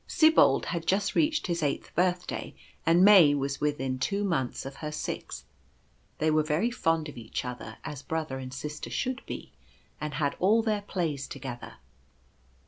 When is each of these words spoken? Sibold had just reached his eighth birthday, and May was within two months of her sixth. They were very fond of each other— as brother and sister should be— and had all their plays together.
Sibold 0.07 0.65
had 0.65 0.87
just 0.87 1.13
reached 1.13 1.45
his 1.45 1.61
eighth 1.61 1.91
birthday, 1.93 2.55
and 2.87 3.05
May 3.05 3.35
was 3.35 3.61
within 3.61 3.99
two 3.99 4.23
months 4.23 4.65
of 4.65 4.77
her 4.77 4.91
sixth. 4.91 5.43
They 6.17 6.31
were 6.31 6.41
very 6.41 6.71
fond 6.71 7.07
of 7.07 7.19
each 7.19 7.45
other— 7.45 7.77
as 7.93 8.01
brother 8.01 8.39
and 8.39 8.51
sister 8.51 8.89
should 8.89 9.23
be— 9.27 9.53
and 10.01 10.15
had 10.15 10.35
all 10.39 10.63
their 10.63 10.81
plays 10.81 11.27
together. 11.27 11.73